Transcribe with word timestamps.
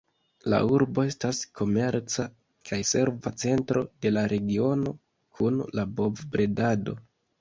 La 0.51 0.59
urbo 0.75 1.03
estas 1.09 1.41
komerca 1.59 2.25
kaj 2.69 2.79
serva 2.93 3.35
centro 3.43 3.83
de 4.07 4.13
la 4.15 4.25
regiono 4.35 4.95
kun 5.37 5.61
la 5.81 5.85
bov-bredado. 6.01 6.97